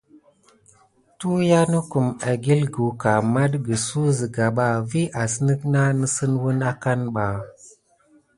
Tuyiya 1.19 1.61
nokum 1.71 2.07
ekikucka 2.31 3.09
aman 3.19 3.47
tikisuk 3.51 4.07
siga 4.17 4.45
ɓa 4.57 4.67
vi 4.89 5.01
asine 5.21 5.53
nesine 5.99 6.35
wune 6.43 6.65
akane 6.71 7.07
ɓa. 7.15 7.25